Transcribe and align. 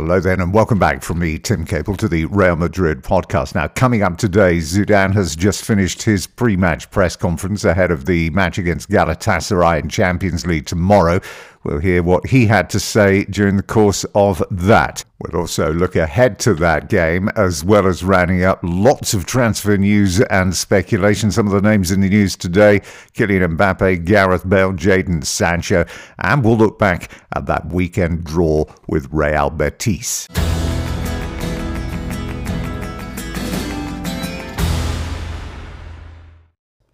Hello 0.00 0.18
then, 0.18 0.40
and 0.40 0.54
welcome 0.54 0.78
back 0.78 1.02
from 1.02 1.18
me, 1.18 1.38
Tim 1.38 1.66
Capel, 1.66 1.94
to 1.96 2.08
the 2.08 2.24
Real 2.24 2.56
Madrid 2.56 3.02
podcast. 3.02 3.54
Now, 3.54 3.68
coming 3.68 4.02
up 4.02 4.16
today, 4.16 4.56
Zidane 4.56 5.12
has 5.12 5.36
just 5.36 5.62
finished 5.62 6.04
his 6.04 6.26
pre 6.26 6.56
match 6.56 6.90
press 6.90 7.16
conference 7.16 7.64
ahead 7.64 7.90
of 7.90 8.06
the 8.06 8.30
match 8.30 8.56
against 8.56 8.88
Galatasaray 8.88 9.78
in 9.78 9.90
Champions 9.90 10.46
League 10.46 10.64
tomorrow. 10.64 11.20
We'll 11.64 11.80
hear 11.80 12.02
what 12.02 12.28
he 12.28 12.46
had 12.46 12.70
to 12.70 12.80
say 12.80 13.24
during 13.24 13.58
the 13.58 13.62
course 13.62 14.04
of 14.14 14.42
that. 14.50 15.04
We'll 15.20 15.42
also 15.42 15.72
look 15.72 15.96
ahead 15.96 16.38
to 16.40 16.54
that 16.54 16.88
game, 16.88 17.28
as 17.36 17.62
well 17.62 17.86
as 17.86 18.02
rounding 18.02 18.42
up 18.42 18.58
lots 18.62 19.12
of 19.12 19.26
transfer 19.26 19.76
news 19.76 20.20
and 20.22 20.56
speculation. 20.56 21.30
Some 21.30 21.46
of 21.46 21.52
the 21.52 21.68
names 21.68 21.90
in 21.90 22.00
the 22.00 22.08
news 22.08 22.36
today 22.36 22.80
Kylian 23.14 23.56
Mbappe, 23.56 24.04
Gareth 24.06 24.48
Bale, 24.48 24.72
Jadon 24.72 25.24
Sancho, 25.24 25.84
and 26.18 26.42
we'll 26.42 26.56
look 26.56 26.78
back 26.78 27.10
at 27.34 27.44
that 27.46 27.66
weekend 27.66 28.24
draw 28.24 28.64
with 28.88 29.08
Real 29.12 29.50
Betis. 29.50 30.26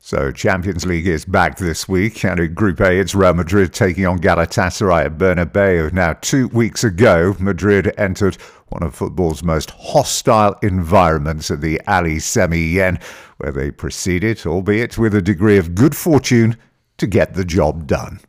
So, 0.06 0.30
Champions 0.30 0.86
League 0.86 1.08
is 1.08 1.24
back 1.24 1.58
this 1.58 1.88
week, 1.88 2.24
and 2.24 2.38
in 2.38 2.54
Group 2.54 2.78
A, 2.78 3.00
it's 3.00 3.12
Real 3.12 3.34
Madrid 3.34 3.74
taking 3.74 4.06
on 4.06 4.20
Galatasaray 4.20 5.06
at 5.06 5.18
Bernabeu. 5.18 5.92
Now, 5.92 6.12
two 6.20 6.46
weeks 6.46 6.84
ago, 6.84 7.34
Madrid 7.40 7.92
entered 7.98 8.36
one 8.68 8.84
of 8.84 8.94
football's 8.94 9.42
most 9.42 9.72
hostile 9.72 10.54
environments 10.62 11.50
at 11.50 11.60
the 11.60 11.80
Ali 11.88 12.20
Sami 12.20 12.60
Yen, 12.60 13.00
where 13.38 13.50
they 13.50 13.72
proceeded, 13.72 14.46
albeit 14.46 14.96
with 14.96 15.12
a 15.12 15.20
degree 15.20 15.58
of 15.58 15.74
good 15.74 15.96
fortune, 15.96 16.56
to 16.98 17.08
get 17.08 17.34
the 17.34 17.44
job 17.44 17.88
done. 17.88 18.20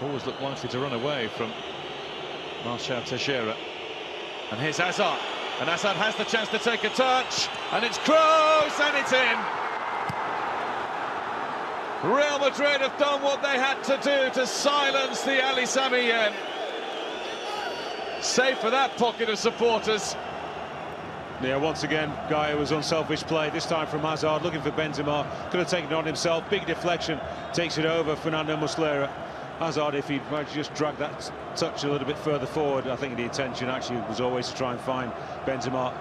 Always 0.00 0.24
looked 0.24 0.40
likely 0.40 0.68
to 0.68 0.78
run 0.78 0.92
away 0.92 1.28
from 1.36 1.50
Marcel 2.64 3.02
Teixeira. 3.02 3.56
And 4.52 4.60
here's 4.60 4.78
Hazard. 4.78 5.18
And 5.58 5.68
Hazard 5.68 5.96
has 5.96 6.14
the 6.14 6.22
chance 6.26 6.48
to 6.50 6.60
take 6.60 6.84
a 6.84 6.90
touch. 6.90 7.48
And 7.72 7.84
it's 7.84 7.98
Kroos, 7.98 8.78
and 8.78 8.96
it's 8.96 9.12
in. 9.12 9.67
Real 12.04 12.38
Madrid 12.38 12.80
have 12.80 12.96
done 12.96 13.22
what 13.22 13.42
they 13.42 13.58
had 13.58 13.82
to 13.84 13.96
do 13.96 14.30
to 14.40 14.46
silence 14.46 15.22
the 15.22 15.44
Ali 15.44 15.66
Sami 15.66 16.06
Yen. 16.06 16.32
Safe 18.20 18.56
for 18.58 18.70
that 18.70 18.96
pocket 18.96 19.28
of 19.28 19.36
supporters. 19.36 20.14
Yeah, 21.42 21.56
once 21.56 21.82
again, 21.82 22.12
Gaia 22.30 22.56
was 22.56 22.70
unselfish 22.70 23.22
play, 23.24 23.50
this 23.50 23.66
time 23.66 23.88
from 23.88 24.00
Hazard, 24.00 24.42
looking 24.42 24.60
for 24.60 24.70
Benzema. 24.70 25.26
Could 25.50 25.58
have 25.58 25.68
taken 25.68 25.90
it 25.90 25.94
on 25.94 26.04
himself, 26.04 26.48
big 26.48 26.66
deflection, 26.66 27.20
takes 27.52 27.78
it 27.78 27.84
over, 27.84 28.14
Fernando 28.14 28.56
Muslera. 28.56 29.10
Hazard, 29.58 29.96
if 29.96 30.08
he'd 30.08 30.22
just 30.52 30.72
dragged 30.74 30.98
that 30.98 31.32
touch 31.56 31.82
a 31.82 31.90
little 31.90 32.06
bit 32.06 32.18
further 32.18 32.46
forward, 32.46 32.86
I 32.86 32.94
think 32.94 33.16
the 33.16 33.24
intention 33.24 33.68
actually 33.68 34.00
was 34.02 34.20
always 34.20 34.48
to 34.48 34.54
try 34.54 34.70
and 34.70 34.80
find 34.80 35.12
Benzema 35.46 35.92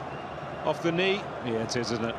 off 0.64 0.84
the 0.84 0.92
knee. 0.92 1.22
Yeah, 1.44 1.64
it 1.64 1.76
is, 1.76 1.92
isn't 1.92 2.06
it? 2.06 2.16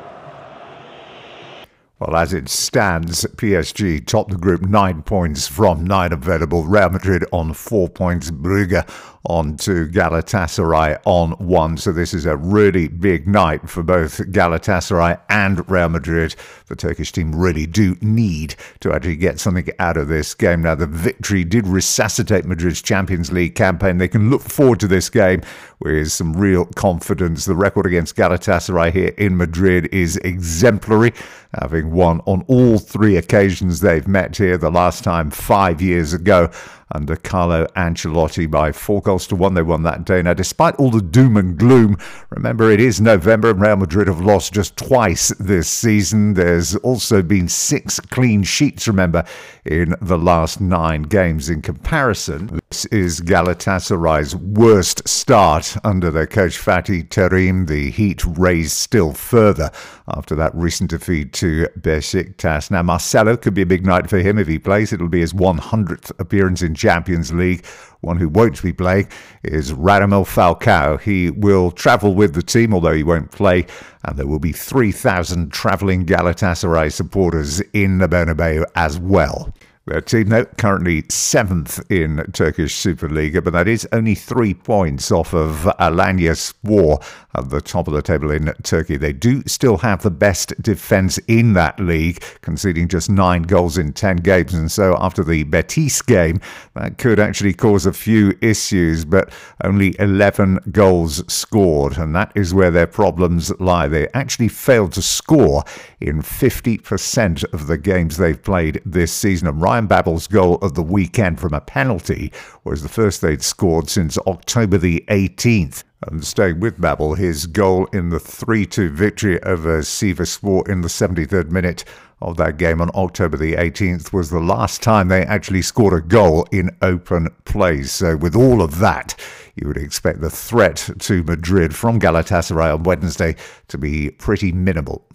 Well, 1.99 2.15
as 2.15 2.31
it 2.31 2.47
stands, 2.47 3.25
PSG 3.25 4.05
top 4.05 4.29
the 4.29 4.37
group 4.37 4.61
nine 4.61 5.01
points 5.01 5.49
from 5.49 5.83
nine 5.83 6.13
available. 6.13 6.63
Real 6.63 6.89
Madrid 6.89 7.25
on 7.33 7.53
four 7.53 7.89
points. 7.89 8.31
Brugge 8.31 8.89
on 9.25 9.57
two. 9.57 9.85
Galatasaray 9.89 11.01
on 11.03 11.31
one. 11.31 11.75
So 11.75 11.91
this 11.91 12.13
is 12.13 12.25
a 12.25 12.37
really 12.37 12.87
big 12.87 13.27
night 13.27 13.69
for 13.69 13.83
both 13.83 14.19
Galatasaray 14.31 15.19
and 15.27 15.69
Real 15.69 15.89
Madrid. 15.89 16.35
The 16.67 16.77
Turkish 16.77 17.11
team 17.11 17.35
really 17.35 17.65
do 17.65 17.97
need 17.99 18.55
to 18.79 18.93
actually 18.93 19.17
get 19.17 19.41
something 19.41 19.67
out 19.79 19.97
of 19.97 20.07
this 20.07 20.33
game. 20.33 20.61
Now, 20.61 20.75
the 20.75 20.87
victory 20.87 21.43
did 21.43 21.67
resuscitate 21.67 22.45
Madrid's 22.45 22.81
Champions 22.81 23.29
League 23.29 23.55
campaign. 23.55 23.97
They 23.97 24.07
can 24.07 24.29
look 24.29 24.43
forward 24.43 24.79
to 24.79 24.87
this 24.87 25.09
game 25.09 25.41
with 25.79 26.11
some 26.11 26.33
real 26.33 26.65
confidence. 26.65 27.45
The 27.45 27.55
record 27.55 27.85
against 27.85 28.15
Galatasaray 28.15 28.91
here 28.91 29.13
in 29.17 29.37
Madrid 29.37 29.87
is 29.93 30.17
exemplary, 30.17 31.13
having 31.59 31.91
won 31.91 32.21
on 32.25 32.43
all 32.47 32.77
three 32.77 33.17
occasions 33.17 33.79
they've 33.79 34.07
met 34.07 34.37
here, 34.37 34.57
the 34.57 34.71
last 34.71 35.03
time 35.03 35.31
five 35.31 35.81
years 35.81 36.13
ago 36.13 36.51
under 36.91 37.15
Carlo 37.15 37.65
Ancelotti 37.75 38.49
by 38.49 38.71
four 38.71 39.01
goals 39.01 39.27
to 39.27 39.35
one. 39.35 39.53
They 39.53 39.61
won 39.61 39.83
that 39.83 40.05
day. 40.05 40.21
Now, 40.21 40.33
despite 40.33 40.75
all 40.75 40.91
the 40.91 41.01
doom 41.01 41.37
and 41.37 41.57
gloom, 41.57 41.97
remember 42.29 42.71
it 42.71 42.79
is 42.79 42.99
November 42.99 43.51
and 43.51 43.61
Real 43.61 43.75
Madrid 43.75 44.07
have 44.07 44.21
lost 44.21 44.53
just 44.53 44.75
twice 44.75 45.29
this 45.39 45.69
season. 45.69 46.33
There's 46.33 46.75
also 46.77 47.21
been 47.21 47.47
six 47.47 47.99
clean 47.99 48.43
sheets, 48.43 48.87
remember, 48.87 49.23
in 49.65 49.95
the 50.01 50.17
last 50.17 50.59
nine 50.59 51.03
games. 51.03 51.49
In 51.49 51.61
comparison, 51.61 52.59
this 52.69 52.85
is 52.85 53.21
Galatasaray's 53.21 54.35
worst 54.35 55.07
start 55.07 55.77
under 55.83 56.09
their 56.09 56.27
coach 56.27 56.57
Fatih 56.57 57.07
Terim. 57.09 57.67
The 57.67 57.91
heat 57.91 58.23
raised 58.25 58.73
still 58.73 59.13
further 59.13 59.71
after 60.07 60.35
that 60.35 60.55
recent 60.55 60.89
defeat 60.89 61.33
to 61.33 61.67
Besiktas. 61.79 62.71
Now, 62.71 62.81
Marcelo 62.81 63.37
could 63.37 63.53
be 63.53 63.61
a 63.61 63.67
big 63.67 63.85
night 63.85 64.09
for 64.09 64.17
him 64.17 64.39
if 64.39 64.47
he 64.47 64.57
plays. 64.57 64.91
It'll 64.91 65.07
be 65.07 65.19
his 65.19 65.33
100th 65.33 66.11
appearance 66.19 66.61
in 66.61 66.75
Champions 66.79 67.31
League. 67.31 67.65
One 68.01 68.17
who 68.17 68.29
won't 68.29 68.63
be 68.63 68.71
playing 68.71 69.09
is 69.43 69.73
Radamel 69.73 70.25
Falcao. 70.25 70.99
He 71.01 71.29
will 71.29 71.69
travel 71.69 72.15
with 72.15 72.33
the 72.33 72.41
team, 72.41 72.73
although 72.73 72.93
he 72.93 73.03
won't 73.03 73.31
play, 73.31 73.67
and 74.05 74.17
there 74.17 74.25
will 74.25 74.39
be 74.39 74.53
3,000 74.53 75.51
travelling 75.51 76.05
Galatasaray 76.05 76.91
supporters 76.91 77.59
in 77.73 77.97
the 77.97 78.07
Bernabeu 78.07 78.63
as 78.75 78.97
well. 78.97 79.53
Their 79.89 80.01
team, 80.01 80.29
though, 80.29 80.45
currently 80.45 81.03
seventh 81.09 81.79
in 81.91 82.17
Turkish 82.31 82.75
Superliga, 82.75 83.43
but 83.43 83.53
that 83.53 83.67
is 83.67 83.87
only 83.91 84.13
three 84.13 84.53
points 84.53 85.11
off 85.11 85.33
of 85.33 85.67
Alanya 85.79 86.37
Spor 86.37 86.99
at 87.35 87.49
the 87.49 87.59
top 87.59 87.87
of 87.87 87.95
the 87.95 88.03
table 88.03 88.29
in 88.29 88.53
Turkey. 88.61 88.97
They 88.97 89.13
do 89.13 89.41
still 89.47 89.77
have 89.77 90.03
the 90.03 90.11
best 90.11 90.53
defence 90.61 91.17
in 91.27 91.53
that 91.53 91.79
league, 91.79 92.23
conceding 92.41 92.87
just 92.87 93.09
nine 93.09 93.41
goals 93.43 93.79
in 93.79 93.93
ten 93.93 94.17
games. 94.17 94.53
And 94.53 94.71
so 94.71 94.95
after 94.99 95.23
the 95.23 95.43
Betis 95.43 96.03
game, 96.03 96.39
that 96.75 96.99
could 96.99 97.19
actually 97.19 97.53
cause 97.53 97.87
a 97.87 97.93
few 97.93 98.37
issues, 98.41 99.05
but 99.05 99.31
only 99.63 99.95
11 99.99 100.59
goals 100.71 101.23
scored. 101.31 101.97
And 101.97 102.15
that 102.15 102.31
is 102.35 102.53
where 102.53 102.69
their 102.69 102.87
problems 102.87 103.51
lie. 103.59 103.87
They 103.87 104.07
actually 104.13 104.49
failed 104.49 104.93
to 104.93 105.01
score 105.01 105.63
in 105.99 106.21
50% 106.21 107.53
of 107.53 107.65
the 107.65 107.77
games 107.77 108.17
they've 108.17 108.41
played 108.41 108.81
this 108.85 109.11
season. 109.11 109.47
And 109.47 109.59
Ryan 109.59 109.78
Babel's 109.87 110.27
goal 110.27 110.55
of 110.55 110.73
the 110.73 110.83
weekend 110.83 111.39
from 111.39 111.53
a 111.53 111.61
penalty 111.61 112.31
was 112.63 112.81
the 112.81 112.89
first 112.89 113.21
they'd 113.21 113.41
scored 113.41 113.89
since 113.89 114.17
October 114.19 114.77
the 114.77 115.03
18th. 115.07 115.83
And 116.07 116.25
staying 116.25 116.61
with 116.61 116.79
Babel, 116.79 117.15
his 117.15 117.45
goal 117.45 117.85
in 117.87 118.09
the 118.09 118.19
3 118.19 118.65
2 118.65 118.89
victory 118.89 119.41
over 119.43 119.79
Sivasspor 119.81 120.67
in 120.69 120.81
the 120.81 120.87
73rd 120.87 121.51
minute 121.51 121.83
of 122.21 122.37
that 122.37 122.57
game 122.57 122.81
on 122.81 122.89
October 122.95 123.37
the 123.37 123.53
18th 123.53 124.13
was 124.13 124.29
the 124.29 124.39
last 124.39 124.81
time 124.81 125.07
they 125.07 125.23
actually 125.23 125.61
scored 125.61 125.93
a 125.93 126.05
goal 126.05 126.45
in 126.51 126.69
open 126.81 127.27
play. 127.45 127.83
So, 127.83 128.15
with 128.15 128.35
all 128.35 128.61
of 128.61 128.79
that, 128.79 129.15
you 129.55 129.67
would 129.67 129.77
expect 129.77 130.21
the 130.21 130.29
threat 130.29 130.89
to 130.99 131.23
Madrid 131.23 131.75
from 131.75 131.99
Galatasaray 131.99 132.73
on 132.73 132.83
Wednesday 132.83 133.35
to 133.67 133.77
be 133.77 134.11
pretty 134.11 134.51
minimal. 134.51 135.08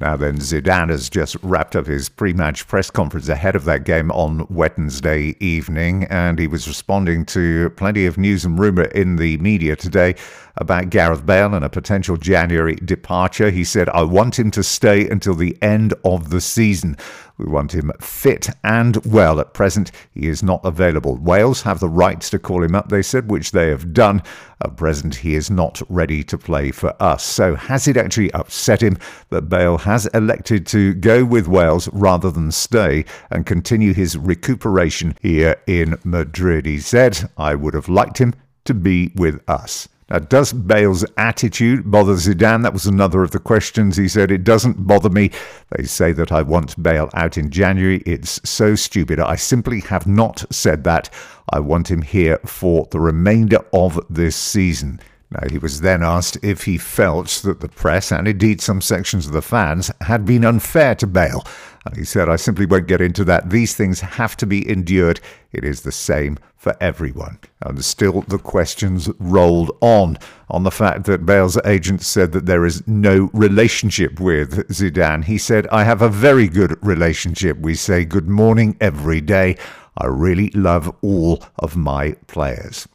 Now 0.00 0.16
then, 0.16 0.36
Zidane 0.38 0.90
has 0.90 1.10
just 1.10 1.36
wrapped 1.42 1.74
up 1.74 1.86
his 1.86 2.08
pre-match 2.08 2.68
press 2.68 2.88
conference 2.88 3.28
ahead 3.28 3.56
of 3.56 3.64
that 3.64 3.82
game 3.82 4.12
on 4.12 4.46
Wednesday 4.48 5.34
evening, 5.40 6.04
and 6.04 6.38
he 6.38 6.46
was 6.46 6.68
responding 6.68 7.24
to 7.26 7.70
plenty 7.70 8.06
of 8.06 8.16
news 8.16 8.44
and 8.44 8.56
rumour 8.58 8.84
in 8.84 9.16
the 9.16 9.38
media 9.38 9.74
today 9.74 10.14
about 10.56 10.90
Gareth 10.90 11.26
Bale 11.26 11.52
and 11.52 11.64
a 11.64 11.68
potential 11.68 12.16
January 12.16 12.76
departure. 12.76 13.50
He 13.50 13.64
said, 13.64 13.88
I 13.88 14.02
want 14.02 14.38
him 14.38 14.52
to 14.52 14.62
stay 14.62 15.08
until 15.08 15.34
the 15.34 15.56
end 15.62 15.94
of 16.04 16.30
the 16.30 16.40
season. 16.40 16.96
We 17.38 17.46
want 17.46 17.72
him 17.72 17.92
fit 18.00 18.50
and 18.64 18.96
well. 19.06 19.38
At 19.38 19.54
present, 19.54 19.92
he 20.12 20.26
is 20.26 20.42
not 20.42 20.64
available. 20.64 21.16
Wales 21.16 21.62
have 21.62 21.78
the 21.78 21.88
rights 21.88 22.30
to 22.30 22.38
call 22.38 22.64
him 22.64 22.74
up, 22.74 22.88
they 22.88 23.00
said, 23.00 23.30
which 23.30 23.52
they 23.52 23.68
have 23.68 23.94
done. 23.94 24.22
At 24.60 24.76
present, 24.76 25.14
he 25.14 25.36
is 25.36 25.48
not 25.48 25.80
ready 25.88 26.24
to 26.24 26.36
play 26.36 26.72
for 26.72 27.00
us. 27.00 27.22
So, 27.22 27.54
has 27.54 27.86
it 27.86 27.96
actually 27.96 28.32
upset 28.32 28.82
him 28.82 28.98
that 29.30 29.48
Bale 29.48 29.78
has 29.78 30.06
elected 30.06 30.66
to 30.68 30.94
go 30.94 31.24
with 31.24 31.46
Wales 31.46 31.88
rather 31.92 32.30
than 32.32 32.50
stay 32.50 33.04
and 33.30 33.46
continue 33.46 33.94
his 33.94 34.18
recuperation 34.18 35.14
here 35.22 35.56
in 35.68 35.96
Madrid? 36.02 36.66
He 36.66 36.80
said, 36.80 37.30
I 37.36 37.54
would 37.54 37.74
have 37.74 37.88
liked 37.88 38.18
him 38.18 38.34
to 38.64 38.74
be 38.74 39.12
with 39.14 39.40
us. 39.48 39.88
Now, 40.10 40.20
does 40.20 40.54
Bale's 40.54 41.04
attitude 41.18 41.90
bother 41.90 42.14
Zidane? 42.14 42.62
That 42.62 42.72
was 42.72 42.86
another 42.86 43.22
of 43.22 43.30
the 43.30 43.38
questions. 43.38 43.96
He 43.96 44.08
said, 44.08 44.30
It 44.30 44.42
doesn't 44.42 44.86
bother 44.86 45.10
me. 45.10 45.30
They 45.76 45.84
say 45.84 46.12
that 46.12 46.32
I 46.32 46.40
want 46.40 46.82
Bale 46.82 47.10
out 47.12 47.36
in 47.36 47.50
January. 47.50 47.98
It's 48.06 48.40
so 48.48 48.74
stupid. 48.74 49.20
I 49.20 49.36
simply 49.36 49.80
have 49.80 50.06
not 50.06 50.44
said 50.50 50.84
that. 50.84 51.10
I 51.50 51.60
want 51.60 51.90
him 51.90 52.02
here 52.02 52.38
for 52.46 52.88
the 52.90 53.00
remainder 53.00 53.58
of 53.72 54.00
this 54.08 54.36
season. 54.36 55.00
Now, 55.30 55.46
he 55.50 55.58
was 55.58 55.82
then 55.82 56.02
asked 56.02 56.38
if 56.42 56.64
he 56.64 56.78
felt 56.78 57.28
that 57.44 57.60
the 57.60 57.68
press 57.68 58.10
and 58.10 58.26
indeed 58.26 58.62
some 58.62 58.80
sections 58.80 59.26
of 59.26 59.32
the 59.32 59.42
fans 59.42 59.90
had 60.00 60.24
been 60.24 60.44
unfair 60.44 60.94
to 60.96 61.06
Bale. 61.06 61.44
And 61.84 61.96
he 61.96 62.04
said, 62.04 62.28
I 62.28 62.36
simply 62.36 62.64
won't 62.64 62.86
get 62.86 63.02
into 63.02 63.24
that. 63.24 63.50
These 63.50 63.74
things 63.74 64.00
have 64.00 64.36
to 64.38 64.46
be 64.46 64.68
endured. 64.68 65.20
It 65.52 65.64
is 65.64 65.82
the 65.82 65.92
same 65.92 66.38
for 66.56 66.74
everyone. 66.80 67.38
And 67.62 67.84
still 67.84 68.22
the 68.22 68.38
questions 68.38 69.10
rolled 69.18 69.70
on 69.80 70.18
on 70.50 70.64
the 70.64 70.70
fact 70.70 71.04
that 71.04 71.26
Bale's 71.26 71.58
agent 71.64 72.02
said 72.02 72.32
that 72.32 72.46
there 72.46 72.64
is 72.64 72.86
no 72.86 73.30
relationship 73.32 74.18
with 74.20 74.66
Zidane. 74.68 75.24
He 75.24 75.38
said, 75.38 75.66
I 75.68 75.84
have 75.84 76.02
a 76.02 76.08
very 76.08 76.48
good 76.48 76.76
relationship. 76.84 77.58
We 77.58 77.74
say 77.74 78.04
good 78.04 78.28
morning 78.28 78.76
every 78.80 79.20
day. 79.20 79.56
I 79.96 80.06
really 80.06 80.50
love 80.50 80.94
all 81.02 81.44
of 81.58 81.76
my 81.76 82.12
players. 82.26 82.88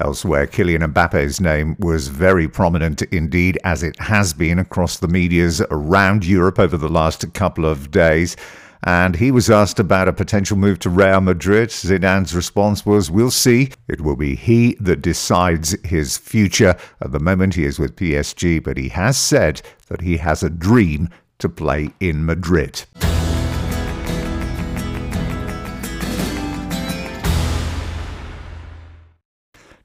Elsewhere, 0.00 0.48
Kylian 0.48 0.92
Mbappe's 0.92 1.40
name 1.40 1.76
was 1.78 2.08
very 2.08 2.48
prominent 2.48 3.02
indeed, 3.02 3.58
as 3.62 3.84
it 3.84 3.96
has 4.00 4.32
been 4.34 4.58
across 4.58 4.98
the 4.98 5.06
medias 5.06 5.60
around 5.70 6.24
Europe 6.24 6.58
over 6.58 6.76
the 6.76 6.88
last 6.88 7.32
couple 7.32 7.64
of 7.64 7.92
days. 7.92 8.36
And 8.82 9.14
he 9.14 9.30
was 9.30 9.48
asked 9.48 9.78
about 9.78 10.08
a 10.08 10.12
potential 10.12 10.56
move 10.56 10.80
to 10.80 10.90
Real 10.90 11.20
Madrid. 11.20 11.70
Zidane's 11.70 12.34
response 12.34 12.84
was, 12.84 13.10
We'll 13.10 13.30
see. 13.30 13.70
It 13.88 14.00
will 14.00 14.16
be 14.16 14.34
he 14.34 14.74
that 14.80 15.00
decides 15.00 15.76
his 15.84 16.18
future. 16.18 16.76
At 17.00 17.12
the 17.12 17.20
moment, 17.20 17.54
he 17.54 17.64
is 17.64 17.78
with 17.78 17.96
PSG, 17.96 18.62
but 18.62 18.76
he 18.76 18.88
has 18.88 19.16
said 19.16 19.62
that 19.88 20.00
he 20.00 20.16
has 20.16 20.42
a 20.42 20.50
dream 20.50 21.08
to 21.38 21.48
play 21.48 21.90
in 22.00 22.26
Madrid. 22.26 22.84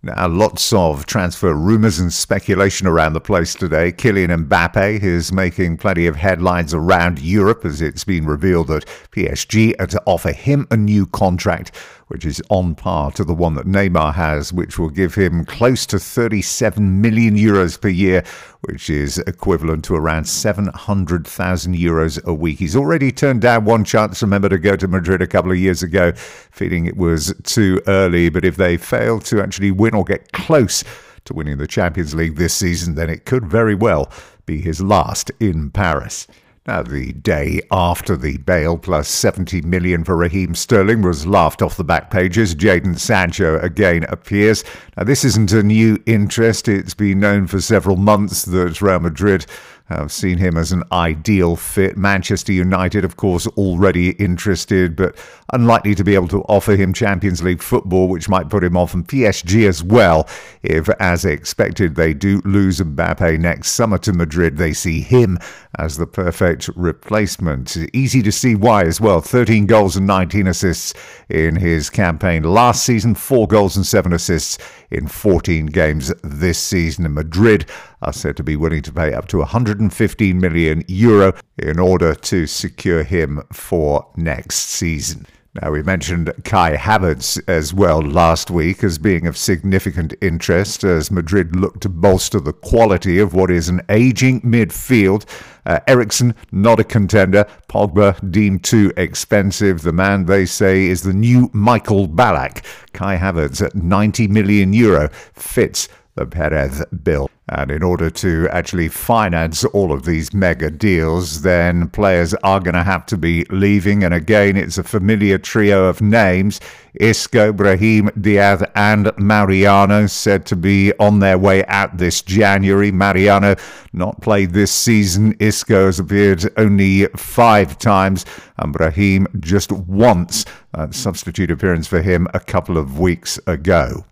Now, 0.02 0.30
lots 0.30 0.72
of 0.72 1.06
transfer 1.06 1.54
rumours 1.54 2.00
and 2.00 2.14
speculation 2.14 2.88
around 2.88 3.12
the 3.12 3.20
place 3.20 3.54
today. 3.54 3.92
Kylian 3.92 4.48
Mbappe 4.48 5.04
is 5.04 5.34
making 5.34 5.76
plenty 5.76 6.08
of 6.08 6.16
headlines 6.16 6.74
around 6.74 7.20
Europe 7.20 7.66
as 7.66 7.82
it's 7.82 8.06
been 8.06 8.26
revealed 8.26 8.68
that 8.68 8.86
PSG 9.12 9.74
are 9.78 9.88
to 9.88 10.02
offer 10.06 10.32
him 10.32 10.68
a 10.72 10.78
new 10.78 11.06
contract 11.06 11.74
which 12.10 12.26
is 12.26 12.42
on 12.50 12.76
par 12.76 13.12
to 13.12 13.24
the 13.24 13.34
one 13.34 13.54
that 13.54 13.66
Neymar 13.66 14.14
has, 14.16 14.52
which 14.52 14.78
will 14.78 14.90
give 14.90 15.16
him 15.16 15.46
close 15.46 15.86
to 15.88 15.98
37 15.98 17.02
million 17.02 17.36
euros 17.36 17.80
per 17.80 17.88
year, 17.88 18.24
which 18.62 18.90
is 18.90 19.20
equivalent 19.20 19.86
to 19.86 19.96
around 19.96 20.26
700,000 20.26 21.76
euros 21.76 22.24
a 22.26 22.34
week. 22.34 22.60
He's 22.60 22.76
already 22.76 23.12
turned 23.12 23.42
down 23.42 23.66
one 23.66 23.84
chance, 23.84 24.22
remember, 24.22 24.50
to 24.50 24.58
go 24.58 24.76
to 24.76 24.88
Madrid 24.88 25.22
a 25.22 25.28
couple 25.28 25.52
of 25.52 25.58
years 25.58 25.82
ago, 25.82 26.12
feeling 26.52 26.86
it 26.86 26.98
was 26.98 27.34
too 27.44 27.82
early. 27.88 28.30
But 28.30 28.44
if 28.44 28.58
they 28.58 28.76
fail 28.78 29.20
to 29.22 29.42
actually 29.42 29.72
win 29.72 29.96
or 29.96 30.04
get 30.04 30.32
close, 30.32 30.84
to 31.26 31.34
winning 31.34 31.58
the 31.58 31.68
Champions 31.68 32.16
League 32.16 32.38
this 32.38 32.56
season, 32.56 32.96
then 32.96 33.10
it 33.10 33.26
could 33.26 33.46
very 33.46 33.76
well 33.76 34.12
be 34.46 34.62
his 34.62 34.82
last 34.82 35.32
in 35.40 35.70
Paris. 35.70 36.28
Now, 36.70 36.84
the 36.84 37.14
day 37.14 37.62
after 37.72 38.16
the 38.16 38.38
Bale 38.38 38.78
plus 38.78 39.08
70 39.08 39.64
million 39.64 40.04
for 40.04 40.16
Raheem 40.16 40.54
Sterling 40.54 41.02
was 41.02 41.26
laughed 41.26 41.64
off 41.64 41.78
the 41.78 41.84
back 41.84 42.12
pages, 42.12 42.54
Jadon 42.54 43.00
Sancho 43.00 43.58
again 43.58 44.04
appears. 44.04 44.64
Now, 44.96 45.06
this 45.06 45.26
isn't 45.26 45.52
a 45.52 45.64
new 45.64 45.98
interest. 46.06 46.68
It's 46.68 46.94
been 46.94 47.22
known 47.22 47.48
for 47.48 47.60
several 47.60 47.96
months 47.98 48.44
that 48.44 48.84
Real 48.84 49.00
Madrid 49.00 49.48
have 49.90 50.12
seen 50.12 50.38
him 50.38 50.58
as 50.58 50.72
an 50.72 50.84
ideal 50.92 51.56
fit. 51.56 51.98
Manchester 51.98 52.54
United, 52.54 53.04
of 53.04 53.18
course, 53.18 53.48
already 53.48 54.12
interested, 54.12 54.96
but 54.96 55.16
unlikely 55.52 55.96
to 55.96 56.04
be 56.04 56.14
able 56.14 56.28
to 56.28 56.44
offer 56.44 56.76
him 56.76 56.94
Champions 56.94 57.42
League 57.42 57.62
football, 57.62 58.08
which 58.08 58.30
might 58.30 58.50
put 58.50 58.64
him 58.64 58.78
off. 58.78 58.94
And 58.94 59.08
PSG 59.08 59.68
as 59.68 59.84
well, 59.84 60.28
if, 60.62 60.90
as 61.00 61.26
expected, 61.26 61.96
they 61.96 62.14
do 62.14 62.42
lose 62.46 62.80
Mbappe 62.80 63.40
next 63.40 63.72
summer 63.72 63.98
to 64.00 64.14
Madrid, 64.14 64.58
they 64.58 64.74
see 64.74 65.02
him 65.02 65.40
as 65.78 65.98
the 65.98 66.08
perfect 66.08 66.70
replacement. 66.76 67.76
Easy 67.94 68.22
to 68.22 68.32
see 68.32 68.56
why 68.56 68.84
as 68.84 69.02
well. 69.02 69.22
13 69.22 69.66
goals 69.66 69.96
and 69.96 70.06
19 70.06 70.48
assists 70.48 70.94
in 71.30 71.56
his 71.56 71.90
campaign 71.90 72.44
last 72.44 72.86
season, 72.86 73.16
4 73.16 73.48
goals 73.48 73.76
and 73.76 73.86
7 73.86 74.14
assists 74.14 74.58
in 74.92 75.08
14 75.08 75.68
games 75.68 76.14
this 76.24 76.60
season. 76.60 77.06
And 77.06 77.16
Madrid 77.16 77.66
are 78.02 78.14
said 78.14 78.38
to 78.38 78.44
be 78.44 78.56
willing 78.56 78.82
to 78.84 78.94
pay 78.94 79.14
up 79.14 79.28
to 79.28 79.38
115 79.40 80.40
million 80.40 80.84
euro 80.88 81.34
in 81.58 81.80
order 81.80 82.16
to 82.16 82.48
secure 82.48 83.04
him 83.04 83.42
for 83.52 84.08
next 84.16 84.56
season. 84.56 85.26
Now, 85.60 85.72
we 85.72 85.82
mentioned 85.82 86.32
Kai 86.44 86.78
Havertz 86.78 87.42
as 87.48 87.74
well 87.74 88.04
last 88.04 88.52
week 88.52 88.84
as 88.84 89.00
being 89.00 89.26
of 89.26 89.36
significant 89.36 90.14
interest 90.22 90.84
as 90.84 91.10
Madrid 91.10 91.56
look 91.56 91.80
to 91.80 91.90
bolster 91.90 92.40
the 92.40 92.54
quality 92.54 93.18
of 93.18 93.34
what 93.34 93.50
is 93.50 93.68
an 93.68 93.82
aging 93.90 94.42
midfield. 94.42 95.26
Uh, 95.66 95.80
Eriksen, 95.88 96.36
not 96.52 96.80
a 96.80 96.84
contender. 96.84 97.46
Pogba, 97.68 98.32
deemed 98.32 98.64
too 98.64 98.94
expensive. 98.96 99.82
The 99.82 99.92
man, 99.92 100.26
they 100.26 100.46
say, 100.46 100.86
is 100.86 101.02
the 101.02 101.14
new 101.14 101.50
Michael 101.52 102.08
Ballack. 102.08 102.64
Kai 102.94 103.18
Havertz 103.18 103.66
at 103.66 103.74
90 103.74 104.28
million 104.28 104.72
euro 104.72 105.10
fits 105.34 105.90
the 106.16 106.26
Perez 106.26 106.84
bill. 107.04 107.30
And 107.52 107.72
in 107.72 107.82
order 107.82 108.12
to 108.12 108.48
actually 108.52 108.90
finance 108.90 109.66
all 109.66 109.92
of 109.92 110.06
these 110.06 110.34
mega 110.34 110.70
deals, 110.70 111.42
then 111.42 111.90
players 111.90 112.36
are 112.36 112.60
going 112.60 112.76
to 112.76 112.84
have 112.84 113.08
to 113.08 113.18
be 113.18 113.46
leaving. 113.50 114.04
And 114.04 114.14
again, 114.14 114.56
it's 114.56 114.78
a 114.78 114.84
familiar 114.84 115.40
trio 115.40 115.86
of 115.86 116.00
names 116.00 116.60
Isco, 116.94 117.54
Brahim 117.54 118.10
Diaz, 118.20 118.64
and 118.76 119.12
Mariano 119.18 120.08
said 120.08 120.46
to 120.48 120.56
be 120.56 120.94
on 121.00 121.20
their 121.20 121.38
way 121.38 121.66
out 121.66 121.98
this 121.98 122.22
January. 122.22 122.92
Mariano 122.92 123.56
not 123.94 124.22
played 124.22 124.52
this 124.52 124.72
season. 124.72 125.36
Isco 125.40 125.88
has 125.88 126.00
appeared 126.00 126.44
only 126.58 127.06
five 127.16 127.78
times, 127.78 128.26
and 128.58 128.74
Brahim 128.74 129.28
just 129.40 129.72
once. 129.72 130.46
A 130.74 130.92
substitute 130.94 131.50
appearance 131.50 131.88
for 131.88 132.02
him 132.02 132.28
a 132.34 132.40
couple 132.40 132.78
of 132.78 133.00
weeks 133.00 133.40
ago. 133.48 134.06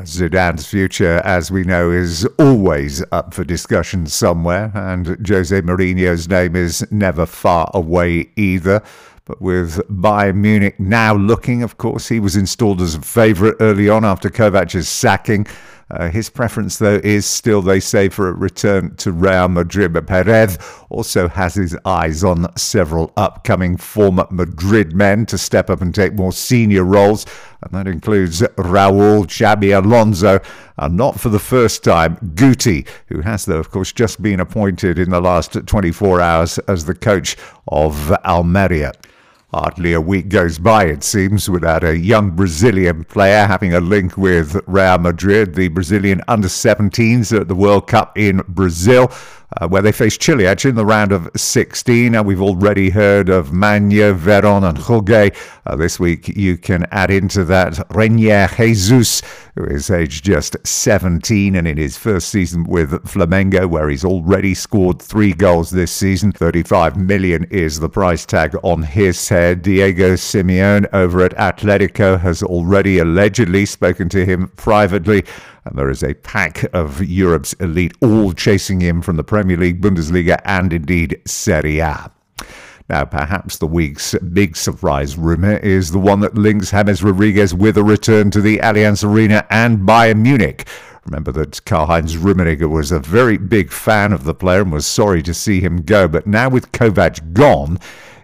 Zidane's 0.00 0.66
future, 0.66 1.20
as 1.24 1.50
we 1.50 1.64
know, 1.64 1.90
is 1.90 2.24
always 2.38 3.04
up 3.12 3.34
for 3.34 3.44
discussion 3.44 4.06
somewhere, 4.06 4.72
and 4.74 5.06
Jose 5.28 5.60
Mourinho's 5.62 6.28
name 6.28 6.56
is 6.56 6.86
never 6.90 7.26
far 7.26 7.70
away 7.74 8.30
either. 8.36 8.82
But 9.24 9.40
with 9.40 9.76
Bayern 9.88 10.36
Munich 10.36 10.80
now 10.80 11.14
looking, 11.14 11.62
of 11.62 11.78
course, 11.78 12.08
he 12.08 12.18
was 12.18 12.34
installed 12.34 12.80
as 12.80 12.96
a 12.96 13.00
favourite 13.00 13.54
early 13.60 13.88
on 13.88 14.04
after 14.04 14.28
Kovac's 14.28 14.88
sacking. 14.88 15.46
Uh, 15.92 16.08
his 16.08 16.30
preference, 16.30 16.78
though, 16.78 17.00
is 17.04 17.26
still, 17.26 17.60
they 17.60 17.78
say, 17.78 18.08
for 18.08 18.28
a 18.28 18.32
return 18.32 18.96
to 18.96 19.12
Real 19.12 19.48
Madrid. 19.48 19.94
Perez 20.06 20.58
also 20.88 21.28
has 21.28 21.54
his 21.54 21.76
eyes 21.84 22.24
on 22.24 22.46
several 22.56 23.12
upcoming 23.18 23.76
former 23.76 24.26
Madrid 24.30 24.94
men 24.94 25.26
to 25.26 25.36
step 25.36 25.68
up 25.68 25.82
and 25.82 25.94
take 25.94 26.14
more 26.14 26.32
senior 26.32 26.84
roles. 26.84 27.26
And 27.62 27.72
that 27.72 27.86
includes 27.86 28.40
Raul 28.40 29.26
Xabi 29.26 29.76
Alonso, 29.76 30.40
and 30.78 30.96
not 30.96 31.20
for 31.20 31.28
the 31.28 31.38
first 31.38 31.84
time, 31.84 32.16
Guti, 32.34 32.88
who 33.08 33.20
has, 33.20 33.44
though, 33.44 33.58
of 33.58 33.70
course, 33.70 33.92
just 33.92 34.22
been 34.22 34.40
appointed 34.40 34.98
in 34.98 35.10
the 35.10 35.20
last 35.20 35.52
24 35.66 36.22
hours 36.22 36.58
as 36.60 36.86
the 36.86 36.94
coach 36.94 37.36
of 37.68 38.10
Almeria. 38.24 38.92
Hardly 39.54 39.92
a 39.92 40.00
week 40.00 40.30
goes 40.30 40.58
by, 40.58 40.84
it 40.86 41.04
seems, 41.04 41.50
without 41.50 41.84
a 41.84 41.98
young 41.98 42.30
Brazilian 42.30 43.04
player 43.04 43.44
having 43.44 43.74
a 43.74 43.80
link 43.80 44.16
with 44.16 44.58
Real 44.66 44.96
Madrid. 44.96 45.54
The 45.54 45.68
Brazilian 45.68 46.22
under 46.26 46.48
17s 46.48 47.38
at 47.38 47.48
the 47.48 47.54
World 47.54 47.86
Cup 47.86 48.16
in 48.16 48.42
Brazil 48.48 49.12
uh, 49.60 49.68
where 49.68 49.82
they 49.82 49.92
face 49.92 50.16
Chile 50.16 50.46
actually 50.46 50.70
in 50.70 50.76
the 50.76 50.86
round 50.86 51.12
of 51.12 51.28
16. 51.36 52.14
And 52.14 52.26
we've 52.26 52.40
already 52.40 52.90
heard 52.90 53.28
of 53.28 53.48
Maño, 53.48 54.16
Veron, 54.16 54.68
and 54.68 54.78
Jorge. 54.78 55.30
Uh, 55.66 55.76
this 55.76 56.00
week 56.00 56.28
you 56.28 56.56
can 56.56 56.86
add 56.90 57.10
into 57.10 57.44
that 57.44 57.74
Reinier 57.90 58.54
Jesus, 58.56 59.22
who 59.56 59.64
is 59.64 59.90
aged 59.90 60.24
just 60.24 60.56
17 60.66 61.56
and 61.56 61.68
in 61.68 61.76
his 61.76 61.96
first 61.96 62.28
season 62.28 62.64
with 62.64 62.90
Flamengo, 63.04 63.68
where 63.68 63.88
he's 63.88 64.04
already 64.04 64.54
scored 64.54 65.00
three 65.00 65.32
goals 65.32 65.70
this 65.70 65.92
season. 65.92 66.32
35 66.32 66.96
million 66.96 67.44
is 67.44 67.80
the 67.80 67.88
price 67.88 68.24
tag 68.24 68.56
on 68.62 68.82
his 68.82 69.28
head. 69.28 69.41
Diego 69.60 70.14
Simeone 70.14 70.86
over 70.92 71.22
at 71.24 71.36
Atletico 71.36 72.18
has 72.20 72.42
already 72.42 72.98
allegedly 72.98 73.66
spoken 73.66 74.08
to 74.08 74.24
him 74.24 74.48
privately 74.56 75.24
and 75.64 75.78
there 75.78 75.90
is 75.90 76.02
a 76.02 76.14
pack 76.14 76.64
of 76.74 77.02
Europe's 77.02 77.52
elite 77.54 77.94
all 78.00 78.32
chasing 78.32 78.80
him 78.80 79.00
from 79.00 79.16
the 79.16 79.24
Premier 79.24 79.56
League, 79.56 79.80
Bundesliga, 79.80 80.40
and 80.44 80.72
indeed 80.72 81.20
Serie 81.24 81.78
A. 81.78 82.10
Now, 82.88 83.04
perhaps 83.04 83.58
the 83.58 83.66
week's 83.66 84.14
big 84.32 84.56
surprise 84.56 85.16
rumour 85.16 85.56
is 85.58 85.92
the 85.92 86.00
one 86.00 86.20
that 86.20 86.34
links 86.34 86.72
James 86.72 87.02
Rodriguez 87.02 87.54
with 87.54 87.78
a 87.78 87.84
return 87.84 88.30
to 88.32 88.40
the 88.40 88.58
Allianz 88.58 89.04
Arena 89.04 89.46
and 89.50 89.80
Bayern 89.80 90.20
Munich. 90.20 90.66
Remember 91.04 91.32
that 91.32 91.64
Karl-Heinz 91.64 92.16
Rummenigge 92.16 92.68
was 92.68 92.92
a 92.92 93.00
very 93.00 93.36
big 93.36 93.72
fan 93.72 94.12
of 94.12 94.24
the 94.24 94.34
player 94.34 94.62
and 94.62 94.72
was 94.72 94.86
sorry 94.86 95.22
to 95.22 95.34
see 95.34 95.60
him 95.60 95.82
go, 95.82 96.06
but 96.06 96.26
now 96.26 96.48
with 96.48 96.70
Kovac 96.72 97.32
gone, 97.32 97.78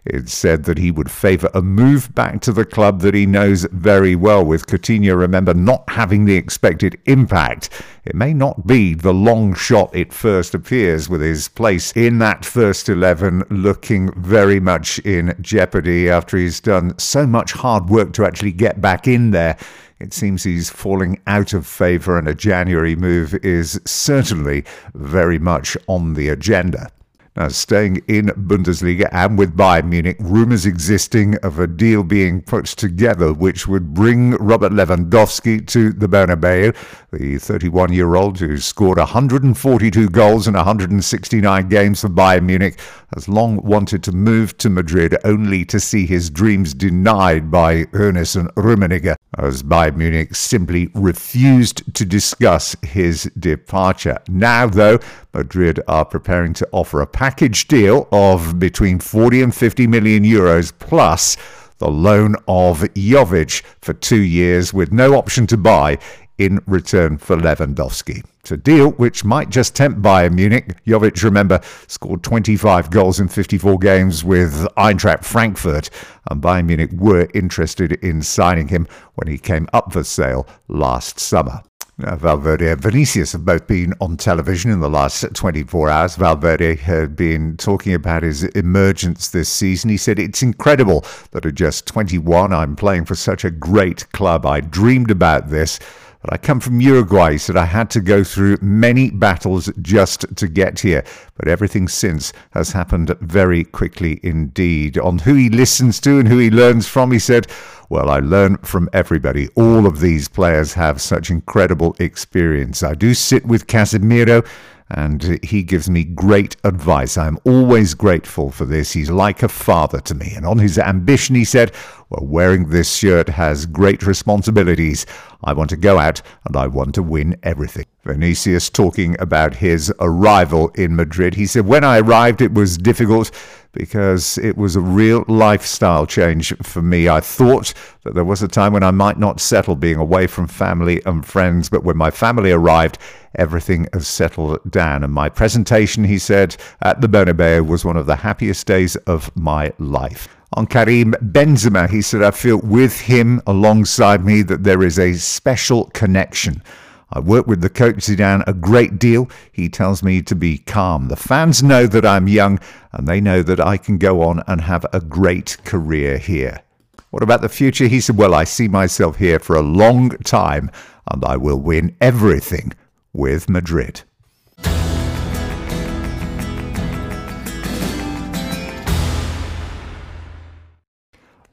It 0.09 0.31
said 0.31 0.65
that 0.65 0.79
he 0.79 0.91
would 0.91 1.11
favour 1.11 1.50
a 1.53 1.61
move 1.61 2.15
back 2.15 2.41
to 2.41 2.53
the 2.53 2.65
club 2.65 3.03
that 3.03 3.12
he 3.12 3.27
knows 3.27 3.67
very 3.73 4.17
well, 4.17 4.43
with 4.43 4.67
Coutinho, 4.67 5.15
remember, 5.15 5.53
not 5.53 5.85
having 5.91 6.25
the 6.25 6.37
expected 6.37 6.99
impact. 7.05 7.69
It 8.07 8.15
may 8.15 8.33
not 8.33 8.67
be 8.67 8.95
the 8.95 9.12
long 9.12 9.55
shot 9.55 9.95
it 9.95 10.15
first 10.15 10.55
appears, 10.55 11.11
with 11.11 11.21
his 11.21 11.49
place 11.49 11.93
in 11.93 12.21
that 12.21 12.47
first 12.47 12.88
11 12.88 13.45
looking 13.50 14.11
very 14.15 14.61
much 14.61 14.99
in 15.00 15.37
jeopardy 15.43 16.09
after 16.09 16.38
he's 16.38 16.59
done 16.59 16.99
so 16.99 17.27
much 17.27 17.53
hard 17.53 17.91
work 17.91 18.15
to 18.15 18.25
actually 18.25 18.53
get 18.53 18.81
back 18.81 19.07
in 19.07 19.31
there. 19.33 19.59
It 20.00 20.15
seems 20.15 20.43
he's 20.43 20.71
falling 20.71 21.21
out 21.27 21.53
of 21.53 21.67
favour, 21.67 22.17
and 22.17 22.29
a 22.29 22.35
January 22.35 22.97
move 22.97 23.35
is 23.35 23.79
certainly 23.85 24.65
very 24.95 25.38
much 25.38 25.77
on 25.87 26.15
the 26.15 26.31
agenda. 26.31 26.91
Now, 27.38 27.47
staying 27.47 28.02
in 28.09 28.26
Bundesliga 28.30 29.09
and 29.12 29.38
with 29.38 29.57
Bayern 29.57 29.90
Munich, 29.90 30.16
rumours 30.18 30.66
existing 30.66 31.37
of 31.37 31.61
a 31.61 31.68
deal 31.68 32.02
being 32.02 32.42
put 32.42 32.66
together 32.66 33.33
which 33.33 33.68
would 33.68 33.95
bring 33.95 34.33
Robert 34.33 34.73
Lewandowski 34.73 35.64
to 35.68 35.92
the 35.92 36.09
Bernabeu. 36.09 36.75
The 37.12 37.38
31 37.38 37.92
year 37.92 38.16
old 38.16 38.40
who 38.40 38.59
scored 38.59 38.99
142 38.99 40.09
goals 40.09 40.49
in 40.49 40.54
169 40.54 41.68
games 41.68 42.00
for 42.00 42.09
Bayern 42.09 42.42
Munich 42.42 42.80
has 43.14 43.28
long 43.28 43.62
wanted 43.62 44.02
to 44.02 44.12
move 44.12 44.59
to 44.59 44.68
Madrid 44.68 45.16
only 45.23 45.64
to 45.66 45.78
see 45.78 46.07
his 46.07 46.30
dreams 46.30 46.75
denied 46.75 47.52
by 47.52 47.85
Hoeneß 47.85 48.35
and 48.35 48.49
Rummenigge 48.57 49.14
as 49.38 49.62
Bayern 49.62 49.97
Munich 49.97 50.35
simply 50.35 50.90
refused 50.95 51.95
to 51.95 52.04
discuss 52.04 52.75
his 52.83 53.30
departure. 53.38 54.18
Now, 54.28 54.66
though, 54.66 54.99
Madrid 55.33 55.80
are 55.87 56.04
preparing 56.04 56.52
to 56.54 56.68
offer 56.73 57.00
a 57.00 57.07
package 57.07 57.27
deal 57.68 58.08
of 58.12 58.58
between 58.58 58.99
40 58.99 59.42
and 59.42 59.54
50 59.54 59.87
million 59.87 60.25
euros 60.25 60.73
plus 60.78 61.37
the 61.78 61.88
loan 61.88 62.35
of 62.47 62.80
Jovic 62.94 63.62
for 63.80 63.92
two 63.94 64.23
years 64.23 64.75
with 64.75 64.92
no 64.92 65.14
option 65.14 65.47
to 65.49 65.56
buy 65.56 65.99
in 66.38 66.61
return 66.66 67.18
for 67.18 67.37
Lewandowski. 67.37 68.25
It's 68.40 68.52
a 68.52 68.56
deal 68.56 68.92
which 68.92 69.25
might 69.25 69.50
just 69.50 69.75
tempt 69.75 70.00
Bayern 70.00 70.35
Munich. 70.35 70.82
Jovic, 70.87 71.23
remember, 71.23 71.61
scored 71.87 72.23
25 72.23 72.90
goals 72.90 73.20
in 73.20 73.28
54 73.28 73.78
games 73.78 74.25
with 74.25 74.66
Eintracht 74.76 75.25
Frankfurt, 75.25 75.90
and 76.30 76.40
Bayern 76.40 76.66
Munich 76.66 76.90
were 76.92 77.28
interested 77.35 77.92
in 77.92 78.23
signing 78.23 78.68
him 78.68 78.87
when 79.16 79.28
he 79.28 79.38
came 79.38 79.68
up 79.73 79.92
for 79.92 80.04
sale 80.04 80.47
last 80.68 81.18
summer. 81.18 81.62
Now, 82.00 82.14
Valverde 82.14 82.71
and 82.71 82.81
Vinicius 82.81 83.33
have 83.33 83.45
both 83.45 83.67
been 83.67 83.93
on 84.00 84.17
television 84.17 84.71
in 84.71 84.78
the 84.78 84.88
last 84.88 85.25
24 85.35 85.90
hours. 85.90 86.14
Valverde 86.14 86.76
had 86.76 87.17
been 87.17 87.57
talking 87.57 87.93
about 87.93 88.23
his 88.23 88.45
emergence 88.45 89.31
this 89.31 89.49
season. 89.49 89.90
He 89.90 89.97
said, 89.97 90.21
It's 90.21 90.40
incredible 90.40 91.05
that 91.33 91.45
at 91.45 91.57
just 91.57 91.87
21, 91.87 92.52
I'm 92.52 92.76
playing 92.76 93.07
for 93.07 93.17
such 93.17 93.45
a 93.45 93.50
great 93.50 94.12
club. 94.12 94.47
I 94.47 94.61
dreamed 94.61 95.11
about 95.11 95.49
this. 95.49 95.81
But 96.23 96.33
I 96.33 96.37
come 96.37 96.61
from 96.61 96.81
Uruguay, 96.81 97.37
so 97.37 97.57
I 97.57 97.64
had 97.64 97.90
to 97.90 98.00
go 98.00 98.25
through 98.25 98.59
many 98.61 99.11
battles 99.11 99.71
just 99.81 100.25
to 100.37 100.49
get 100.49 100.81
here. 100.81 101.05
But 101.37 101.49
everything 101.49 101.87
since 101.87 102.33
has 102.50 102.73
happened 102.73 103.17
very 103.21 103.64
quickly 103.64 104.19
indeed. 104.23 104.99
On 104.99 105.21
who 105.21 105.35
he 105.35 105.49
listens 105.49 106.00
to 106.00 106.19
and 106.19 106.28
who 106.28 106.38
he 106.38 106.50
learns 106.50 106.88
from, 106.88 107.12
he 107.12 107.21
said, 107.21 107.47
Well, 107.90 108.11
I 108.11 108.18
learn 108.18 108.59
from 108.59 108.90
everybody. 108.92 109.49
All 109.54 109.87
of 109.87 110.00
these 110.00 110.28
players 110.28 110.75
have 110.75 111.00
such 111.00 111.30
incredible 111.30 111.97
experience. 111.99 112.83
I 112.83 112.95
do 112.95 113.14
sit 113.14 113.47
with 113.47 113.66
Casemiro 113.66 114.47
and 114.90 115.38
he 115.45 115.62
gives 115.62 115.90
me 115.90 116.04
great 116.04 116.57
advice. 116.64 117.18
I'm 117.18 117.38
always 117.45 117.95
grateful 117.95 118.50
for 118.50 118.64
this. 118.64 118.92
He's 118.92 119.11
like 119.11 119.42
a 119.42 119.49
father 119.49 120.00
to 120.00 120.14
me. 120.14 120.33
And 120.35 120.47
on 120.47 120.59
his 120.59 120.78
ambition, 120.78 121.35
he 121.35 121.45
said, 121.45 121.73
Well, 122.09 122.26
wearing 122.26 122.71
this 122.71 122.95
shirt 122.95 123.28
has 123.28 123.66
great 123.66 124.07
responsibilities. 124.07 125.04
I 125.45 125.52
want 125.52 125.71
to 125.71 125.76
go 125.76 125.99
out 125.99 126.23
and 126.47 126.57
I 126.57 126.66
want 126.66 126.95
to 126.95 127.02
win 127.02 127.37
everything. 127.42 127.87
Vinicius 128.04 128.71
talking 128.71 129.14
about 129.21 129.57
his 129.57 129.92
arrival 130.00 130.68
in 130.71 130.97
Madrid. 130.97 131.35
He 131.35 131.47
said, 131.47 131.66
When 131.66 131.85
I 131.85 131.99
arrived, 131.99 132.40
it 132.40 132.54
was 132.54 132.78
difficult 132.78 133.30
because 133.73 134.38
it 134.38 134.57
was 134.57 134.75
a 134.75 134.80
real 134.80 135.25
lifestyle 135.28 136.07
change 136.07 136.54
for 136.62 136.80
me. 136.80 137.09
I 137.09 137.21
thought 137.21 137.75
that 138.05 138.14
there 138.14 138.25
was 138.25 138.43
a 138.43 138.49
time 138.49 138.73
when 138.73 138.83
I 138.83 138.90
might 138.90 139.19
not 139.19 139.40
settle 139.40 139.76
being 139.76 139.97
away 139.97 140.26
from 140.26 140.47
family 140.47 141.02
and 141.05 141.25
friends, 141.26 141.69
but 141.69 141.85
when 141.85 141.97
my 141.97 142.11
family 142.11 142.52
arrived, 142.52 142.99
everything 143.35 143.87
has 143.93 144.07
settled 144.07 144.59
down. 144.71 145.05
And 145.05 145.12
my 145.12 145.28
presentation, 145.28 146.05
he 146.05 146.19
said, 146.19 146.57
at 146.83 147.00
the 147.00 147.09
Bernabeu 147.09 147.67
was 147.67 147.85
one 147.85 147.97
of 147.97 148.07
the 148.07 148.17
happiest 148.17 148.67
days 148.67 148.97
of 148.97 149.35
my 149.37 149.73
life. 149.78 150.28
On 150.55 150.67
Karim 150.67 151.12
Benzema, 151.21 151.90
he 151.90 152.00
said, 152.00 152.23
I 152.23 152.31
feel 152.31 152.59
with 152.59 153.00
him 153.00 153.43
alongside 153.47 154.25
me 154.25 154.43
that 154.43 154.64
there 154.64 154.83
is 154.83 154.99
a 154.99 155.12
special 155.14 155.87
connection. 155.87 156.62
I 157.11 157.21
work 157.21 157.47
with 157.47 157.61
the 157.61 157.71
coach 157.71 157.97
Zidane 157.97 158.45
a 158.47 158.52
great 158.52 158.99
deal. 158.99 159.31
He 159.52 159.69
tells 159.69 160.02
me 160.02 160.23
to 160.23 160.35
be 160.35 160.59
calm. 160.59 161.09
The 161.09 161.17
fans 161.17 161.62
know 161.62 161.87
that 161.87 162.05
I'm 162.05 162.28
young 162.28 162.61
and 162.93 163.07
they 163.07 163.21
know 163.21 163.43
that 163.43 163.61
I 163.61 163.76
can 163.76 163.99
go 163.99 164.23
on 164.23 164.43
and 164.47 164.61
have 164.61 164.87
a 164.93 165.00
great 165.00 165.57
career 165.64 166.19
here. 166.19 166.62
What 167.11 167.23
about 167.23 167.41
the 167.41 167.49
future? 167.49 167.87
He 167.87 168.00
said, 168.00 168.17
Well, 168.17 168.35
I 168.35 168.45
see 168.45 168.69
myself 168.69 169.17
here 169.17 169.38
for 169.38 169.57
a 169.57 169.62
long 169.62 170.11
time 170.25 170.71
and 171.11 171.25
I 171.25 171.37
will 171.37 171.59
win 171.59 171.97
everything 172.00 172.73
with 173.12 173.49
Madrid. 173.49 174.03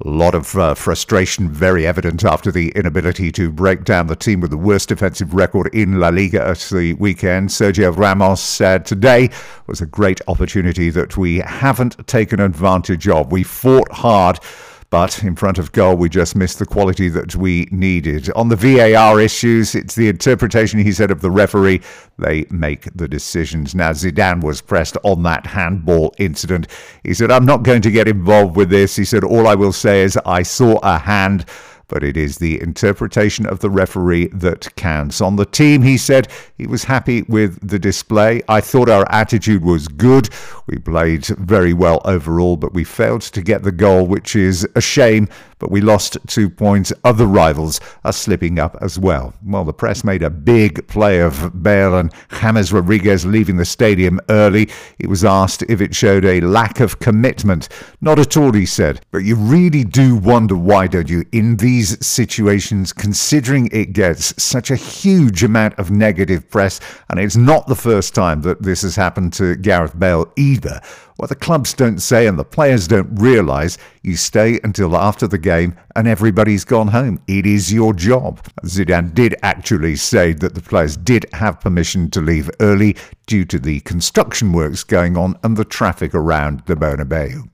A 0.01 0.09
lot 0.09 0.35
of 0.35 0.57
uh, 0.57 0.75
frustration, 0.75 1.49
very 1.49 1.87
evident 1.87 2.25
after 2.25 2.51
the 2.51 2.69
inability 2.75 3.31
to 3.31 3.49
break 3.49 3.85
down 3.85 4.07
the 4.07 4.15
team 4.15 4.41
with 4.41 4.51
the 4.51 4.57
worst 4.57 4.89
defensive 4.89 5.33
record 5.33 5.73
in 5.73 6.01
La 6.01 6.09
Liga 6.09 6.45
at 6.45 6.59
the 6.59 6.93
weekend. 6.95 7.47
Sergio 7.47 7.95
Ramos 7.95 8.41
said 8.41 8.85
today 8.85 9.29
was 9.67 9.79
a 9.79 9.85
great 9.85 10.19
opportunity 10.27 10.89
that 10.89 11.15
we 11.15 11.37
haven't 11.37 12.05
taken 12.07 12.41
advantage 12.41 13.07
of. 13.07 13.31
We 13.31 13.43
fought 13.43 13.89
hard 13.93 14.39
but 14.89 15.23
in 15.23 15.35
front 15.35 15.57
of 15.57 15.71
goal, 15.71 15.95
we 15.95 16.09
just 16.09 16.35
missed 16.35 16.59
the 16.59 16.65
quality 16.65 17.09
that 17.09 17.35
we 17.35 17.67
needed. 17.71 18.29
On 18.31 18.49
the 18.49 18.55
VAR 18.55 19.19
issues, 19.19 19.75
it's 19.75 19.95
the 19.95 20.07
interpretation, 20.07 20.79
he 20.79 20.91
said, 20.91 21.11
of 21.11 21.21
the 21.21 21.31
referee. 21.31 21.81
They 22.17 22.45
make 22.49 22.87
the 22.95 23.07
decisions. 23.07 23.75
Now, 23.75 23.91
Zidane 23.91 24.43
was 24.43 24.61
pressed 24.61 24.97
on 25.03 25.23
that 25.23 25.47
handball 25.47 26.13
incident. 26.17 26.67
He 27.03 27.13
said, 27.13 27.31
I'm 27.31 27.45
not 27.45 27.63
going 27.63 27.81
to 27.81 27.91
get 27.91 28.07
involved 28.07 28.55
with 28.55 28.69
this. 28.69 28.95
He 28.95 29.05
said, 29.05 29.23
All 29.23 29.47
I 29.47 29.55
will 29.55 29.73
say 29.73 30.03
is 30.03 30.17
I 30.25 30.43
saw 30.43 30.79
a 30.83 30.97
hand 30.97 31.45
but 31.87 32.03
it 32.03 32.17
is 32.17 32.37
the 32.37 32.61
interpretation 32.61 33.45
of 33.45 33.59
the 33.59 33.69
referee 33.69 34.27
that 34.27 34.75
counts. 34.75 35.21
On 35.21 35.35
the 35.35 35.45
team, 35.45 35.81
he 35.81 35.97
said 35.97 36.27
he 36.57 36.67
was 36.67 36.83
happy 36.83 37.23
with 37.23 37.67
the 37.67 37.79
display. 37.79 38.41
I 38.47 38.61
thought 38.61 38.89
our 38.89 39.05
attitude 39.11 39.63
was 39.63 39.87
good. 39.87 40.29
We 40.67 40.77
played 40.77 41.25
very 41.25 41.73
well 41.73 42.01
overall, 42.05 42.57
but 42.57 42.73
we 42.73 42.83
failed 42.83 43.21
to 43.21 43.41
get 43.41 43.63
the 43.63 43.71
goal, 43.71 44.07
which 44.07 44.35
is 44.35 44.67
a 44.75 44.81
shame 44.81 45.27
but 45.59 45.71
we 45.71 45.81
lost 45.81 46.17
two 46.27 46.49
points. 46.49 46.91
Other 47.03 47.25
rivals 47.25 47.79
are 48.03 48.13
slipping 48.13 48.59
up 48.59 48.77
as 48.81 48.99
well. 48.99 49.33
Well, 49.43 49.63
the 49.63 49.73
press 49.73 50.03
made 50.03 50.23
a 50.23 50.29
big 50.29 50.87
play 50.87 51.21
of 51.21 51.63
Bale 51.63 51.97
and 51.97 52.13
James 52.39 52.71
Rodriguez 52.71 53.25
leaving 53.25 53.57
the 53.57 53.65
stadium 53.65 54.19
early. 54.29 54.69
He 54.99 55.07
was 55.07 55.23
asked 55.23 55.63
if 55.63 55.81
it 55.81 55.95
showed 55.95 56.25
a 56.25 56.41
lack 56.41 56.79
of 56.79 56.99
commitment. 56.99 57.69
Not 58.01 58.19
at 58.19 58.37
all, 58.37 58.51
he 58.51 58.65
said. 58.65 59.01
But 59.11 59.19
you 59.19 59.35
really 59.35 59.83
do 59.83 60.15
wonder 60.15 60.55
why, 60.55 60.87
don't 60.87 61.09
you, 61.09 61.25
in 61.31 61.57
these 61.57 62.05
situations, 62.05 62.93
considering 62.93 63.69
it 63.71 63.93
gets 63.93 64.41
such 64.41 64.71
a 64.71 64.75
huge 64.75 65.43
amount 65.43 65.77
of 65.79 65.91
negative 65.91 66.49
press, 66.49 66.79
and 67.09 67.19
it's 67.19 67.35
not 67.35 67.67
the 67.67 67.75
first 67.75 68.13
time 68.15 68.41
that 68.41 68.61
this 68.61 68.81
has 68.81 68.95
happened 68.95 69.33
to 69.33 69.55
Gareth 69.55 69.97
Bale 69.97 70.31
either. 70.35 70.81
What 71.17 71.29
the 71.29 71.35
clubs 71.35 71.73
don't 71.73 71.99
say 71.99 72.27
and 72.27 72.37
the 72.37 72.43
players 72.43 72.89
don't 72.89 73.15
realise, 73.15 73.77
you 74.03 74.17
stay 74.17 74.59
until 74.65 74.97
after 74.97 75.27
the 75.27 75.37
game 75.37 75.77
and 75.95 76.09
everybody's 76.09 76.65
gone 76.65 76.89
home. 76.89 77.21
It 77.25 77.45
is 77.45 77.71
your 77.71 77.93
job. 77.93 78.45
Zidane 78.63 79.13
did 79.13 79.33
actually 79.41 79.95
say 79.95 80.33
that 80.33 80.55
the 80.55 80.61
players 80.61 80.97
did 80.97 81.25
have 81.31 81.61
permission 81.61 82.09
to 82.11 82.21
leave 82.21 82.51
early 82.59 82.97
due 83.27 83.45
to 83.45 83.59
the 83.59 83.79
construction 83.81 84.51
works 84.51 84.83
going 84.83 85.15
on 85.15 85.39
and 85.41 85.55
the 85.55 85.63
traffic 85.63 86.13
around 86.13 86.63
the 86.65 86.75
Bernabeu. 86.75 87.49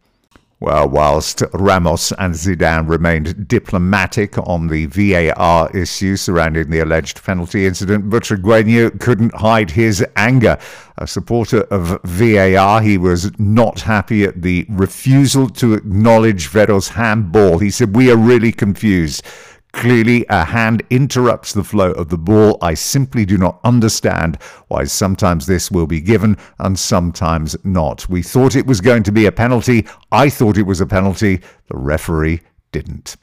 Well, 0.62 0.90
whilst 0.90 1.42
Ramos 1.54 2.12
and 2.20 2.36
Zidane 2.36 2.88
remained 2.88 3.48
diplomatic 3.48 4.38
on 4.38 4.68
the 4.68 4.86
VAR 4.86 5.76
issue 5.76 6.16
surrounding 6.16 6.70
the 6.70 6.82
alleged 6.82 7.24
penalty 7.24 7.66
incident, 7.66 8.12
Butragueño 8.12 9.00
couldn't 9.00 9.34
hide 9.34 9.72
his 9.72 10.06
anger. 10.16 10.60
A 11.00 11.08
supporter 11.08 11.62
of 11.72 12.00
VAR, 12.04 12.80
he 12.84 13.00
was 13.00 13.32
not 13.40 13.82
happy 13.82 14.24
at 14.24 14.44
the 14.44 14.68
refusal 14.70 15.50
to 15.50 15.74
acknowledge 15.74 16.48
Vero's 16.50 16.90
handball. 16.90 17.58
He 17.58 17.72
said, 17.72 17.96
We 17.96 18.12
are 18.12 18.18
really 18.18 18.52
confused. 18.52 19.26
Clearly, 19.74 20.26
a 20.30 20.44
hand 20.44 20.84
interrupts 20.90 21.54
the 21.54 21.64
flow 21.64 21.92
of 21.94 22.10
the 22.10 22.18
ball. 22.18 22.58
I 22.62 22.74
simply 22.74 23.26
do 23.26 23.38
not 23.38 23.60
understand 23.64 24.38
why 24.68 24.84
sometimes 24.84 25.46
this 25.46 25.72
will 25.72 25.88
be 25.88 26.02
given 26.02 26.38
and 26.60 26.78
sometimes 26.78 27.56
not. 27.64 28.08
We 28.10 28.22
thought 28.22 28.56
it 28.56 28.68
was 28.68 28.82
going 28.82 29.04
to 29.04 29.12
be 29.12 29.26
a 29.26 29.32
penalty. 29.32 29.88
I 30.12 30.30
thought 30.30 30.58
it 30.58 30.68
was 30.68 30.82
a 30.82 30.86
penalty. 30.86 31.42
The 31.68 31.78
referee 31.78 32.42
didn't. 32.72 33.16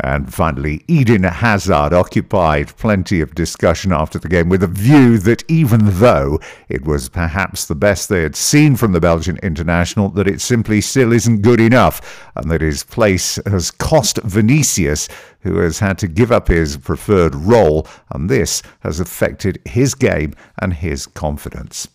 And 0.00 0.32
finally, 0.32 0.84
Eden 0.88 1.22
Hazard 1.22 1.94
occupied 1.94 2.76
plenty 2.76 3.22
of 3.22 3.34
discussion 3.34 3.92
after 3.92 4.18
the 4.18 4.28
game 4.28 4.50
with 4.50 4.62
a 4.62 4.66
view 4.66 5.16
that 5.18 5.42
even 5.48 5.80
though 5.84 6.38
it 6.68 6.84
was 6.84 7.08
perhaps 7.08 7.64
the 7.64 7.74
best 7.74 8.08
they 8.08 8.22
had 8.22 8.36
seen 8.36 8.76
from 8.76 8.92
the 8.92 9.00
Belgian 9.00 9.38
international, 9.42 10.10
that 10.10 10.28
it 10.28 10.42
simply 10.42 10.82
still 10.82 11.12
isn't 11.12 11.40
good 11.40 11.60
enough, 11.60 12.30
and 12.36 12.50
that 12.50 12.60
his 12.60 12.82
place 12.82 13.38
has 13.46 13.70
cost 13.70 14.18
Vinicius, 14.22 15.08
who 15.40 15.58
has 15.58 15.78
had 15.78 15.96
to 15.98 16.08
give 16.08 16.30
up 16.30 16.48
his 16.48 16.76
preferred 16.76 17.34
role, 17.34 17.86
and 18.10 18.28
this 18.28 18.62
has 18.80 19.00
affected 19.00 19.60
his 19.64 19.94
game 19.94 20.34
and 20.60 20.74
his 20.74 21.06
confidence. 21.06 21.88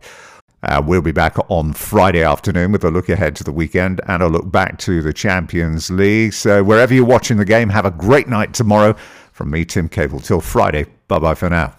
Uh, 0.63 0.83
we'll 0.85 1.01
be 1.01 1.13
back 1.13 1.39
on 1.49 1.73
Friday 1.73 2.23
afternoon 2.23 2.73
with 2.73 2.85
a 2.85 2.91
look 2.91 3.09
ahead 3.09 3.37
to 3.37 3.45
the 3.45 3.53
weekend 3.53 4.03
and 4.07 4.23
a 4.23 4.29
look 4.29 4.53
back 4.53 4.77
to 4.81 5.01
the 5.01 5.15
Champions 5.15 5.91
League. 5.91 6.35
So, 6.35 6.63
wherever 6.63 6.93
you're 6.93 7.07
watching 7.07 7.39
the 7.39 7.47
game, 7.47 7.71
have 7.71 7.87
a 7.87 7.91
great 7.91 8.29
night 8.29 8.53
tomorrow. 8.53 8.95
From 9.33 9.51
me, 9.51 9.65
Tim 9.65 9.89
Cable, 9.89 10.21
till 10.21 10.43
Friday. 10.43 10.85
Bye 11.07 11.21
bye 11.21 11.35
for 11.35 11.49
now. 11.49 11.78